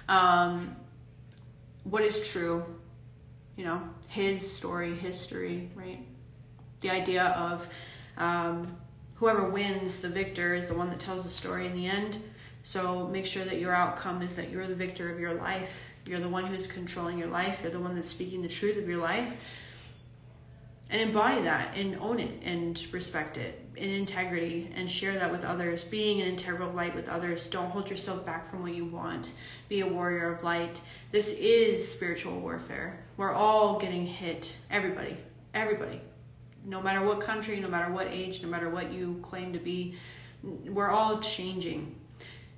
Um, 0.08 0.76
what 1.84 2.02
is 2.02 2.28
true, 2.28 2.62
you 3.56 3.64
know, 3.64 3.80
his 4.08 4.48
story, 4.54 4.94
history, 4.94 5.70
right? 5.74 6.00
The 6.80 6.90
idea 6.90 7.24
of 7.24 7.68
um, 8.16 8.76
whoever 9.16 9.48
wins, 9.48 10.00
the 10.00 10.08
victor, 10.08 10.54
is 10.54 10.68
the 10.68 10.74
one 10.74 10.90
that 10.90 11.00
tells 11.00 11.24
the 11.24 11.30
story 11.30 11.66
in 11.66 11.74
the 11.74 11.86
end. 11.86 12.18
So 12.62 13.06
make 13.06 13.26
sure 13.26 13.44
that 13.44 13.60
your 13.60 13.72
outcome 13.72 14.22
is 14.22 14.34
that 14.34 14.50
you're 14.50 14.66
the 14.66 14.74
victor 14.74 15.08
of 15.08 15.20
your 15.20 15.34
life. 15.34 15.88
You're 16.04 16.20
the 16.20 16.28
one 16.28 16.46
who's 16.46 16.66
controlling 16.66 17.16
your 17.16 17.28
life. 17.28 17.60
You're 17.62 17.70
the 17.70 17.78
one 17.78 17.94
that's 17.94 18.08
speaking 18.08 18.42
the 18.42 18.48
truth 18.48 18.76
of 18.76 18.88
your 18.88 18.98
life. 18.98 19.44
And 20.90 21.00
embody 21.00 21.42
that 21.42 21.76
and 21.76 21.96
own 22.00 22.20
it 22.20 22.42
and 22.44 22.84
respect 22.92 23.36
it 23.36 23.60
in 23.76 23.90
integrity 23.90 24.72
and 24.74 24.90
share 24.90 25.14
that 25.14 25.30
with 25.30 25.44
others. 25.44 25.84
Being 25.84 26.20
an 26.20 26.28
integral 26.28 26.72
light 26.72 26.94
with 26.94 27.08
others. 27.08 27.48
Don't 27.48 27.70
hold 27.70 27.90
yourself 27.90 28.26
back 28.26 28.50
from 28.50 28.62
what 28.62 28.74
you 28.74 28.84
want. 28.84 29.32
Be 29.68 29.80
a 29.80 29.86
warrior 29.86 30.32
of 30.32 30.42
light. 30.42 30.80
This 31.12 31.32
is 31.34 31.86
spiritual 31.86 32.40
warfare. 32.40 33.04
We're 33.16 33.32
all 33.32 33.78
getting 33.78 34.06
hit. 34.06 34.56
Everybody. 34.70 35.16
Everybody. 35.54 36.00
No 36.66 36.82
matter 36.82 37.02
what 37.02 37.20
country, 37.20 37.58
no 37.60 37.68
matter 37.68 37.90
what 37.90 38.08
age, 38.08 38.42
no 38.42 38.48
matter 38.48 38.68
what 38.68 38.92
you 38.92 39.18
claim 39.22 39.54
to 39.54 39.58
be, 39.58 39.94
we're 40.42 40.90
all 40.90 41.20
changing. 41.20 41.94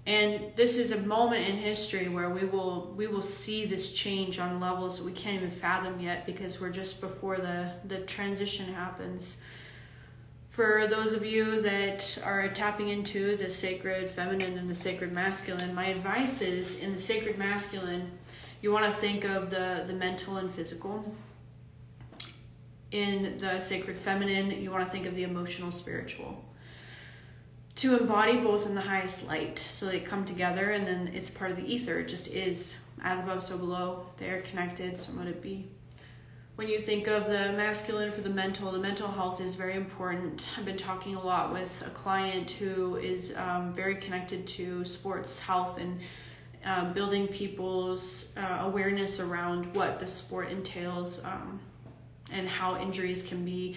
And 0.06 0.52
this 0.56 0.78
is 0.78 0.90
a 0.90 1.00
moment 1.02 1.46
in 1.46 1.56
history 1.56 2.08
where 2.08 2.30
we 2.30 2.46
will 2.46 2.94
we 2.96 3.06
will 3.06 3.22
see 3.22 3.66
this 3.66 3.92
change 3.92 4.38
on 4.38 4.58
levels 4.58 4.98
that 4.98 5.04
we 5.04 5.12
can't 5.12 5.36
even 5.36 5.50
fathom 5.50 6.00
yet 6.00 6.26
because 6.26 6.60
we're 6.60 6.70
just 6.70 7.00
before 7.00 7.36
the 7.36 7.72
the 7.84 7.98
transition 8.00 8.72
happens 8.72 9.40
for 10.58 10.88
those 10.88 11.12
of 11.12 11.24
you 11.24 11.62
that 11.62 12.18
are 12.24 12.48
tapping 12.48 12.88
into 12.88 13.36
the 13.36 13.48
sacred 13.48 14.10
feminine 14.10 14.58
and 14.58 14.68
the 14.68 14.74
sacred 14.74 15.12
masculine, 15.12 15.72
my 15.72 15.86
advice 15.86 16.42
is 16.42 16.80
in 16.80 16.92
the 16.92 16.98
sacred 16.98 17.38
masculine, 17.38 18.10
you 18.60 18.72
want 18.72 18.84
to 18.84 18.90
think 18.90 19.22
of 19.22 19.50
the, 19.50 19.84
the 19.86 19.92
mental 19.92 20.36
and 20.38 20.52
physical. 20.52 21.14
In 22.90 23.38
the 23.38 23.60
sacred 23.60 23.96
feminine, 23.96 24.50
you 24.62 24.70
want 24.70 24.84
to 24.84 24.90
think 24.90 25.06
of 25.06 25.14
the 25.14 25.24
emotional, 25.24 25.70
spiritual. 25.70 26.44
To 27.76 27.98
embody 27.98 28.38
both 28.38 28.66
in 28.66 28.74
the 28.74 28.80
highest 28.80 29.28
light. 29.28 29.58
So 29.58 29.86
they 29.86 30.00
come 30.00 30.24
together 30.24 30.70
and 30.70 30.86
then 30.86 31.10
it's 31.14 31.30
part 31.30 31.50
of 31.50 31.56
the 31.56 31.72
ether. 31.72 32.00
It 32.00 32.08
just 32.08 32.28
is. 32.28 32.78
As 33.00 33.20
above, 33.20 33.42
so 33.42 33.56
below. 33.56 34.06
They 34.16 34.30
are 34.30 34.40
connected, 34.40 34.98
so 34.98 35.12
let 35.16 35.28
it 35.28 35.40
be 35.40 35.68
when 36.58 36.68
you 36.68 36.80
think 36.80 37.06
of 37.06 37.28
the 37.28 37.52
masculine 37.52 38.10
for 38.10 38.20
the 38.20 38.28
mental, 38.28 38.72
the 38.72 38.80
mental 38.80 39.06
health 39.06 39.40
is 39.40 39.54
very 39.54 39.74
important. 39.74 40.44
I've 40.58 40.64
been 40.64 40.76
talking 40.76 41.14
a 41.14 41.24
lot 41.24 41.52
with 41.52 41.84
a 41.86 41.90
client 41.90 42.50
who 42.50 42.96
is 42.96 43.32
um, 43.36 43.72
very 43.72 43.94
connected 43.94 44.44
to 44.48 44.84
sports 44.84 45.38
health 45.38 45.78
and 45.78 46.00
uh, 46.66 46.92
building 46.92 47.28
people's 47.28 48.36
uh, 48.36 48.62
awareness 48.62 49.20
around 49.20 49.72
what 49.72 50.00
the 50.00 50.08
sport 50.08 50.50
entails 50.50 51.24
um, 51.24 51.60
and 52.32 52.48
how 52.48 52.80
injuries 52.80 53.22
can 53.22 53.44
be, 53.44 53.76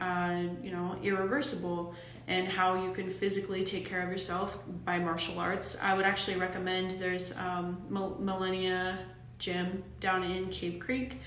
uh, 0.00 0.42
you 0.62 0.70
know, 0.70 0.96
irreversible 1.02 1.94
and 2.28 2.46
how 2.46 2.82
you 2.82 2.92
can 2.92 3.10
physically 3.10 3.64
take 3.64 3.86
care 3.86 4.02
of 4.02 4.10
yourself 4.10 4.58
by 4.84 4.98
martial 4.98 5.38
arts. 5.38 5.78
I 5.82 5.94
would 5.94 6.04
actually 6.04 6.36
recommend 6.36 6.92
there's 6.92 7.36
um, 7.36 7.82
Millennia 7.88 8.98
Gym 9.38 9.82
down 10.00 10.22
in 10.22 10.48
Cave 10.48 10.78
Creek. 10.78 11.18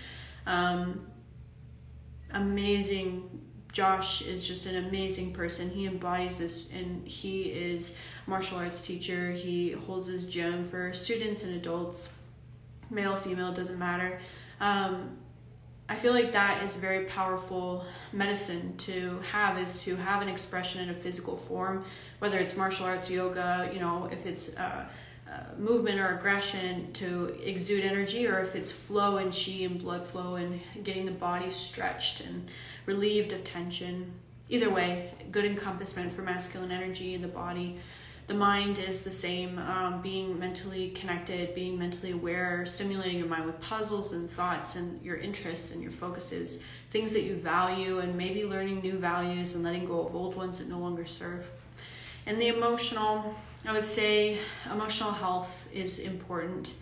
Um, 0.48 1.05
amazing. 2.34 3.41
Josh 3.74 4.22
is 4.22 4.48
just 4.48 4.67
an 4.67 4.88
amazing 4.88 5.34
person. 5.34 5.70
He 5.70 5.86
embodies 5.86 6.38
this, 6.38 6.70
and 6.72 7.05
he 7.05 7.44
is 7.44 8.00
martial 8.25 8.58
arts 8.58 8.82
teacher. 8.82 9.32
He 9.32 9.72
holds 9.72 10.08
his 10.08 10.25
gym 10.27 10.63
for 10.70 10.94
students 10.94 11.44
and 11.44 11.55
adults, 11.55 12.08
male, 12.89 13.17
female, 13.17 13.51
doesn't 13.51 13.77
matter. 13.77 14.22
Um, 14.62 15.17
I 15.88 15.96
feel 15.96 16.13
like 16.13 16.32
that 16.32 16.63
is 16.63 16.75
very 16.75 17.06
powerful 17.06 17.86
medicine 18.12 18.75
to 18.77 19.20
have 19.32 19.60
is 19.60 19.84
to 19.84 19.96
have 19.96 20.24
an 20.24 20.30
expression 20.30 20.82
in 20.82 20.89
a 20.89 20.94
physical 20.96 21.38
form, 21.38 21.86
whether 22.20 22.39
it's 22.39 22.58
martial 22.58 22.88
arts, 22.88 23.12
yoga, 23.12 23.70
you 23.72 23.80
know, 23.80 24.10
if 24.12 24.25
it's 24.25 24.58
uh, 24.58 24.86
uh, 25.32 25.39
movement 25.58 26.00
or 26.00 26.18
aggression 26.18 26.92
to 26.94 27.36
exude 27.44 27.84
energy, 27.84 28.25
or 28.27 28.39
if 28.39 28.56
it's 28.56 28.72
flow 28.72 29.18
and 29.18 29.32
chi 29.32 29.63
and 29.63 29.80
blood 29.80 30.06
flow 30.06 30.36
and 30.36 30.60
getting 30.84 31.06
the 31.06 31.12
body 31.12 31.51
stretched 31.51 32.22
and 32.22 32.50
relieved 32.88 33.32
of 33.32 33.44
tension. 33.44 34.12
Either 34.50 34.70
way, 34.70 35.12
good 35.32 35.46
encompassment 35.46 36.12
for 36.12 36.22
masculine 36.22 36.72
energy 36.72 37.13
in 37.13 37.22
the 37.22 37.27
body. 37.27 37.77
The 38.27 38.34
mind 38.34 38.79
is 38.79 39.03
the 39.03 39.12
same, 39.12 39.60
um, 39.60 40.01
being 40.01 40.39
mentally 40.39 40.89
connected, 40.89 41.53
being 41.53 41.77
mentally 41.77 42.12
aware, 42.12 42.65
stimulating 42.65 43.20
your 43.20 43.27
mind 43.27 43.46
with 43.46 43.62
puzzles 43.62 44.13
and 44.13 44.27
thoughts 44.27 44.75
and 44.75 45.00
your 45.03 45.17
interests 45.17 45.74
and 45.74 45.84
your 45.84 45.91
focuses, 45.91 46.63
things 46.89 47.13
that 47.13 47.22
you 47.22 47.36
value, 47.36 48.00
and 48.00 48.17
maybe 48.17 48.44
learning 48.44 48.82
new 48.82 48.98
values 48.98 49.53
and 49.53 49.63
letting 49.63 49.86
go 49.86 50.08
of 50.08 50.15
old 50.15 50.36
ones 50.36 50.58
that 50.58 50.67
no 50.67 50.79
longer 50.79 51.05
serve. 51.05 51.48
And 52.25 52.41
the 52.41 52.48
emotional, 52.48 53.36
I 53.63 53.74
would 53.74 53.86
say 53.86 54.39
emotional 54.72 55.12
health 55.12 55.70
is 55.72 56.00
important. 56.00 56.74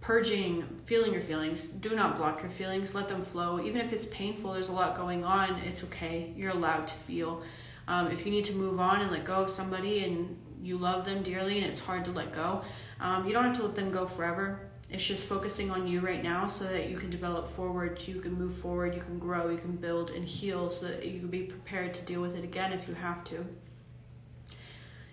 Purging, 0.00 0.62
feeling 0.86 1.12
your 1.12 1.20
feelings. 1.20 1.66
Do 1.66 1.94
not 1.94 2.16
block 2.16 2.40
your 2.40 2.50
feelings. 2.50 2.94
Let 2.94 3.06
them 3.06 3.20
flow. 3.20 3.60
Even 3.60 3.82
if 3.82 3.92
it's 3.92 4.06
painful, 4.06 4.54
there's 4.54 4.70
a 4.70 4.72
lot 4.72 4.96
going 4.96 5.24
on. 5.24 5.56
It's 5.66 5.84
okay. 5.84 6.32
You're 6.34 6.52
allowed 6.52 6.88
to 6.88 6.94
feel. 6.94 7.42
Um, 7.86 8.10
if 8.10 8.24
you 8.24 8.32
need 8.32 8.46
to 8.46 8.54
move 8.54 8.80
on 8.80 9.02
and 9.02 9.10
let 9.10 9.26
go 9.26 9.42
of 9.42 9.50
somebody 9.50 10.04
and 10.04 10.38
you 10.62 10.78
love 10.78 11.04
them 11.04 11.22
dearly 11.22 11.58
and 11.58 11.66
it's 11.66 11.80
hard 11.80 12.04
to 12.04 12.10
let 12.12 12.34
go, 12.34 12.62
um, 13.00 13.26
you 13.26 13.32
don't 13.32 13.44
have 13.44 13.56
to 13.56 13.62
let 13.62 13.74
them 13.74 13.90
go 13.90 14.06
forever. 14.06 14.60
It's 14.90 15.06
just 15.06 15.28
focusing 15.28 15.70
on 15.70 15.86
you 15.86 16.00
right 16.00 16.22
now 16.22 16.48
so 16.48 16.64
that 16.64 16.90
you 16.90 16.96
can 16.96 17.10
develop 17.10 17.46
forward, 17.46 18.02
you 18.06 18.20
can 18.20 18.32
move 18.32 18.54
forward, 18.54 18.94
you 18.94 19.00
can 19.00 19.18
grow, 19.18 19.48
you 19.48 19.58
can 19.58 19.76
build 19.76 20.10
and 20.10 20.24
heal 20.24 20.68
so 20.70 20.86
that 20.86 21.06
you 21.06 21.20
can 21.20 21.28
be 21.28 21.42
prepared 21.42 21.94
to 21.94 22.02
deal 22.04 22.20
with 22.20 22.36
it 22.36 22.42
again 22.42 22.72
if 22.72 22.88
you 22.88 22.94
have 22.94 23.22
to 23.24 23.46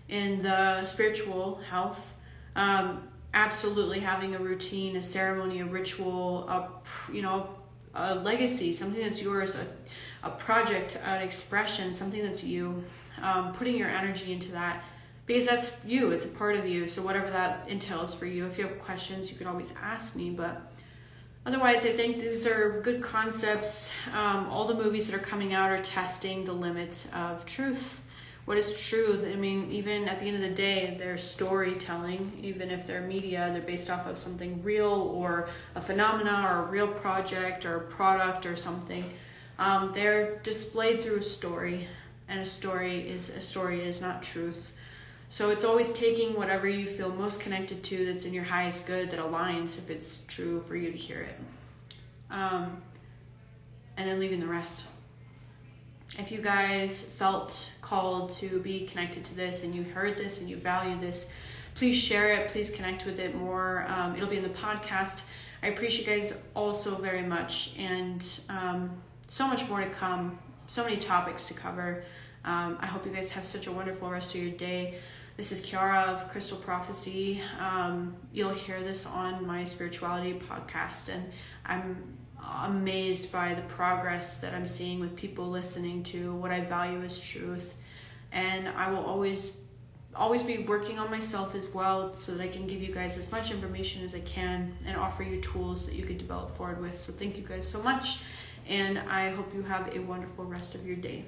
in 0.10 0.42
the 0.42 0.86
spiritual 0.86 1.60
health. 1.70 2.16
Um, 2.56 3.08
absolutely 3.34 4.00
having 4.00 4.36
a 4.36 4.40
routine, 4.40 4.96
a 4.96 5.04
ceremony, 5.04 5.60
a 5.60 5.66
ritual, 5.66 6.48
a 6.50 6.70
you 7.12 7.22
know, 7.22 7.50
a 7.94 8.16
legacy, 8.16 8.74
something 8.74 9.02
that's 9.02 9.22
yours, 9.22 9.56
a, 9.56 10.28
a 10.28 10.32
project, 10.32 11.00
an 11.04 11.22
expression, 11.22 11.94
something 11.94 12.24
that's 12.24 12.44
you. 12.44 12.84
Um, 13.22 13.54
putting 13.54 13.76
your 13.76 13.90
energy 13.90 14.32
into 14.32 14.52
that 14.52 14.84
because 15.28 15.46
that's 15.46 15.72
you, 15.86 16.12
it's 16.12 16.26
a 16.26 16.30
part 16.30 16.56
of 16.56 16.68
you. 16.68 16.88
So, 16.88 17.04
whatever 17.04 17.30
that 17.30 17.70
entails 17.70 18.16
for 18.16 18.26
you, 18.26 18.48
if 18.48 18.58
you 18.58 18.66
have 18.66 18.80
questions, 18.80 19.30
you 19.30 19.38
can 19.38 19.46
always 19.46 19.72
ask 19.80 20.16
me. 20.16 20.32
But 20.32 20.74
otherwise, 21.46 21.86
I 21.86 21.92
think 21.92 22.20
these 22.20 22.48
are 22.48 22.82
good 22.82 23.04
concepts. 23.04 23.94
Um, 24.14 24.48
all 24.50 24.66
the 24.66 24.74
movies 24.74 25.08
that 25.08 25.16
are 25.16 25.24
coming 25.24 25.54
out 25.54 25.70
are 25.70 25.82
testing 25.82 26.46
the 26.46 26.54
limits 26.54 27.08
of 27.14 27.46
truth 27.46 28.02
what 28.48 28.58
is 28.58 28.82
true. 28.82 29.30
I 29.30 29.36
mean, 29.36 29.70
even 29.72 30.08
at 30.08 30.20
the 30.20 30.26
end 30.26 30.38
of 30.38 30.42
the 30.42 30.56
day, 30.56 30.96
they're 30.98 31.18
storytelling. 31.18 32.40
Even 32.42 32.72
if 32.72 32.88
they're 32.88 33.02
media, 33.02 33.50
they're 33.52 33.62
based 33.62 33.90
off 33.90 34.08
of 34.08 34.18
something 34.18 34.64
real 34.64 35.12
or 35.14 35.50
a 35.76 35.82
phenomena 35.82 36.48
or 36.50 36.64
a 36.64 36.72
real 36.72 36.88
project 36.88 37.66
or 37.66 37.76
a 37.76 37.82
product 37.82 38.46
or 38.46 38.56
something. 38.56 39.04
Um, 39.60 39.92
they're 39.92 40.38
displayed 40.44 41.04
through 41.04 41.18
a 41.18 41.22
story, 41.22 41.90
and 42.30 42.40
a 42.40 42.46
story 42.46 43.02
is 43.10 43.28
a 43.28 43.42
story 43.42 43.82
is 43.82 44.00
not 44.00 44.24
truth. 44.24 44.72
So 45.30 45.50
it's 45.50 45.64
always 45.64 45.92
taking 45.92 46.36
whatever 46.36 46.68
you 46.68 46.86
feel 46.86 47.10
most 47.10 47.42
connected 47.42 47.84
to 47.86 48.06
that's 48.06 48.26
in 48.26 48.34
your 48.34 48.46
highest 48.46 48.88
good 48.88 49.12
that 49.12 49.20
aligns 49.20 49.78
if 49.78 49.90
it's 49.90 50.24
true 50.28 50.64
for 50.68 50.76
you 50.76 50.92
to 50.92 50.98
hear 50.98 51.22
it. 51.22 51.40
Um, 52.32 52.82
and 53.98 54.08
then 54.08 54.20
leaving 54.20 54.40
the 54.40 54.48
rest 54.48 54.86
if 56.18 56.32
you 56.32 56.40
guys 56.40 57.02
felt 57.02 57.72
called 57.82 58.32
to 58.32 58.60
be 58.60 58.86
connected 58.88 59.24
to 59.26 59.36
this 59.36 59.64
and 59.64 59.76
you 59.76 59.84
heard 59.84 60.18
this 60.18 60.40
and 60.40 60.50
you 60.50 60.56
value 60.56 60.98
this, 60.98 61.32
please 61.76 61.96
share 61.96 62.34
it. 62.34 62.50
Please 62.50 62.70
connect 62.70 63.06
with 63.06 63.20
it 63.20 63.36
more. 63.36 63.86
Um, 63.88 64.16
it'll 64.16 64.30
be 64.30 64.38
in 64.38 64.44
the 64.44 64.50
podcast. 64.50 65.24
I 65.62 65.68
appreciate 65.68 66.08
you 66.08 66.22
guys 66.22 66.42
all 66.56 66.74
so 66.74 66.96
very 66.96 67.24
much 67.24 67.76
and 67.78 68.26
um, 68.50 69.02
so 69.28 69.48
much 69.48 69.68
more 69.70 69.82
to 69.82 69.90
come. 69.90 70.40
So 70.68 70.84
many 70.84 70.98
topics 70.98 71.48
to 71.48 71.54
cover. 71.54 72.04
Um, 72.48 72.78
I 72.80 72.86
hope 72.86 73.06
you 73.06 73.12
guys 73.12 73.30
have 73.32 73.46
such 73.46 73.68
a 73.68 73.72
wonderful 73.74 74.10
rest 74.10 74.34
of 74.34 74.42
your 74.42 74.52
day. 74.52 75.00
This 75.36 75.52
is 75.52 75.60
Kiara 75.66 76.08
of 76.08 76.30
Crystal 76.30 76.58
Prophecy. 76.58 77.42
Um, 77.60 78.16
you'll 78.32 78.54
hear 78.54 78.82
this 78.82 79.06
on 79.06 79.46
my 79.46 79.66
spirituality 79.66 80.40
podcast, 80.50 81.10
and 81.10 81.30
I'm 81.66 82.18
amazed 82.64 83.34
by 83.34 83.54
the 83.54 83.64
progress 83.64 84.38
that 84.38 84.54
I'm 84.54 84.66
seeing 84.66 85.02
with 85.02 85.14
people 85.18 85.50
listening 85.50 86.04
to 86.04 86.34
what 86.36 86.52
I 86.52 86.62
value 86.62 87.02
as 87.02 87.20
truth. 87.20 87.76
And 88.32 88.70
I 88.70 88.92
will 88.92 89.04
always 89.04 89.58
always 90.16 90.42
be 90.42 90.60
working 90.60 91.00
on 91.00 91.12
myself 91.12 91.54
as 91.54 91.68
well 91.74 92.14
so 92.14 92.34
that 92.34 92.42
I 92.42 92.48
can 92.48 92.66
give 92.66 92.82
you 92.82 92.94
guys 92.94 93.18
as 93.18 93.30
much 93.30 93.52
information 93.52 94.06
as 94.06 94.16
I 94.16 94.22
can 94.22 94.74
and 94.86 94.96
offer 94.96 95.22
you 95.22 95.42
tools 95.42 95.86
that 95.86 95.96
you 95.96 96.06
could 96.06 96.18
develop 96.18 96.56
forward 96.56 96.82
with. 96.82 96.98
So 96.98 97.12
thank 97.12 97.38
you 97.38 97.44
guys 97.44 97.68
so 97.68 97.84
much 97.84 98.22
and 98.68 98.98
I 98.98 99.30
hope 99.30 99.54
you 99.54 99.62
have 99.64 99.96
a 99.96 100.00
wonderful 100.00 100.46
rest 100.46 100.74
of 100.74 100.88
your 100.88 100.96
day. 100.96 101.26